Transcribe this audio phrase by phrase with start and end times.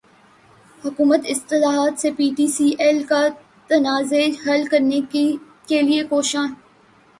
[0.83, 3.21] حکومت اتصالات سے P T C L کا
[3.69, 5.01] تنازع حل کرنے
[5.11, 6.47] کیلئے کوشاں